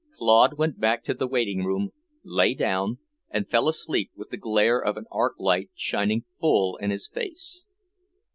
Claude 0.17 0.57
went 0.57 0.79
back 0.79 1.03
to 1.03 1.13
the 1.13 1.27
waiting 1.27 1.63
room, 1.63 1.91
lay 2.23 2.55
down 2.55 2.97
and 3.29 3.47
fell 3.47 3.67
asleep 3.67 4.09
with 4.15 4.31
the 4.31 4.35
glare 4.37 4.79
of 4.83 4.97
an 4.97 5.05
arc 5.11 5.35
light 5.37 5.69
shining 5.75 6.23
full 6.39 6.75
in 6.77 6.89
his 6.89 7.07
face. 7.07 7.67